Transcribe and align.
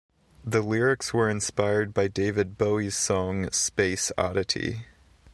The 0.43 0.63
lyrics 0.63 1.13
were 1.13 1.29
inspired 1.29 1.93
by 1.93 2.07
David 2.07 2.57
Bowie's 2.57 2.97
song 2.97 3.51
"Space 3.51 4.11
Oddity". 4.17 4.87